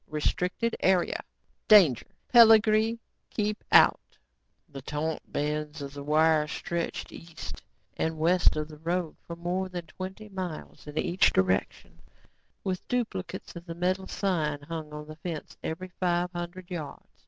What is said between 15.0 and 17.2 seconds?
the fence every five hundred yards.